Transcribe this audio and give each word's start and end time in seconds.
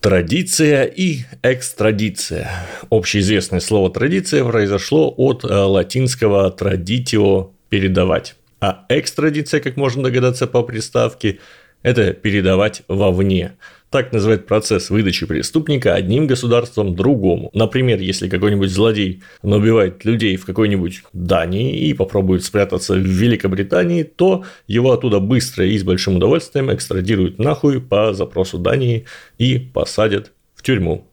Традиция 0.00 0.84
и 0.84 1.24
экстрадиция. 1.42 2.50
Общеизвестное 2.88 3.60
слово 3.60 3.90
«традиция» 3.90 4.42
произошло 4.46 5.12
от 5.14 5.44
э, 5.44 5.48
латинского 5.54 6.56
«traditio»– 6.58 7.50
«передавать». 7.68 8.34
А 8.60 8.86
экстрадиция, 8.88 9.60
как 9.60 9.76
можно 9.76 10.02
догадаться 10.02 10.46
по 10.46 10.62
приставке, 10.62 11.38
это 11.82 12.14
передавать 12.14 12.82
вовне. 12.88 13.52
Так 13.90 14.12
называют 14.12 14.46
процесс 14.46 14.88
выдачи 14.88 15.26
преступника 15.26 15.94
одним 15.94 16.28
государством 16.28 16.94
другому. 16.94 17.50
Например, 17.54 17.98
если 17.98 18.28
какой-нибудь 18.28 18.70
злодей 18.70 19.22
набивает 19.42 20.04
людей 20.04 20.36
в 20.36 20.46
какой-нибудь 20.46 21.02
Дании 21.12 21.76
и 21.76 21.92
попробует 21.92 22.44
спрятаться 22.44 22.94
в 22.94 22.98
Великобритании, 22.98 24.04
то 24.04 24.44
его 24.68 24.92
оттуда 24.92 25.18
быстро 25.18 25.66
и 25.66 25.76
с 25.76 25.82
большим 25.82 26.16
удовольствием 26.16 26.72
экстрадируют 26.72 27.40
нахуй 27.40 27.80
по 27.80 28.14
запросу 28.14 28.58
Дании 28.58 29.06
и 29.38 29.58
посадят 29.58 30.30
в 30.54 30.62
тюрьму. 30.62 31.09